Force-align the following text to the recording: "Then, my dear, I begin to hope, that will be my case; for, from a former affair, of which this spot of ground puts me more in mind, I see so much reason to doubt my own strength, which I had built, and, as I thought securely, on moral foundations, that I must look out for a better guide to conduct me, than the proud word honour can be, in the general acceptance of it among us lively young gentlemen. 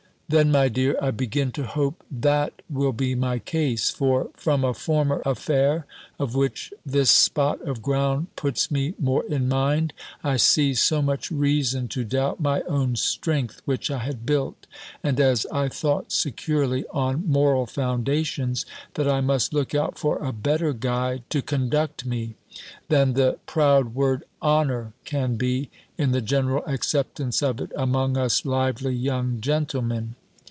"Then, 0.31 0.49
my 0.49 0.69
dear, 0.69 0.97
I 1.01 1.11
begin 1.11 1.51
to 1.51 1.65
hope, 1.65 2.05
that 2.09 2.61
will 2.69 2.93
be 2.93 3.15
my 3.15 3.37
case; 3.39 3.89
for, 3.89 4.29
from 4.37 4.63
a 4.63 4.73
former 4.73 5.21
affair, 5.25 5.85
of 6.17 6.35
which 6.35 6.71
this 6.85 7.09
spot 7.11 7.59
of 7.67 7.81
ground 7.81 8.27
puts 8.37 8.71
me 8.71 8.93
more 8.97 9.25
in 9.25 9.49
mind, 9.49 9.91
I 10.23 10.37
see 10.37 10.73
so 10.73 11.01
much 11.01 11.31
reason 11.31 11.89
to 11.89 12.05
doubt 12.05 12.39
my 12.39 12.61
own 12.61 12.95
strength, 12.95 13.61
which 13.65 13.91
I 13.91 13.97
had 13.97 14.25
built, 14.25 14.67
and, 15.03 15.19
as 15.19 15.45
I 15.51 15.67
thought 15.67 16.13
securely, 16.13 16.85
on 16.93 17.27
moral 17.27 17.65
foundations, 17.65 18.65
that 18.93 19.09
I 19.09 19.19
must 19.19 19.53
look 19.53 19.75
out 19.75 19.99
for 19.99 20.17
a 20.19 20.31
better 20.31 20.71
guide 20.71 21.23
to 21.31 21.41
conduct 21.41 22.05
me, 22.05 22.35
than 22.87 23.15
the 23.15 23.37
proud 23.47 23.93
word 23.95 24.23
honour 24.41 24.93
can 25.03 25.35
be, 25.35 25.69
in 25.97 26.11
the 26.13 26.21
general 26.21 26.63
acceptance 26.67 27.43
of 27.43 27.59
it 27.59 27.73
among 27.75 28.15
us 28.15 28.45
lively 28.45 28.93
young 28.95 29.41
gentlemen. 29.41 30.15